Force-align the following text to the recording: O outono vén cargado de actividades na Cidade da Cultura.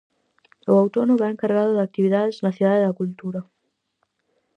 O 0.71 0.73
outono 0.81 1.19
vén 1.21 1.39
cargado 1.43 1.71
de 1.75 1.83
actividades 1.87 2.41
na 2.43 2.55
Cidade 2.57 2.83
da 2.85 2.97
Cultura. 2.99 3.41